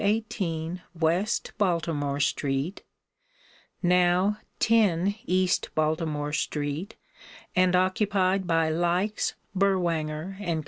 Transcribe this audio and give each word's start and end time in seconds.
218 0.01 0.81
West 0.99 1.51
Baltimore 1.59 2.19
street, 2.19 2.81
now 3.83 4.39
10 4.57 5.13
East 5.27 5.69
Baltimore 5.75 6.33
street 6.33 6.95
and 7.55 7.75
occupied 7.75 8.47
by 8.47 8.67
Likes, 8.71 9.35
Berwanger 9.55 10.39
& 10.41 10.43
Co. 10.43 10.59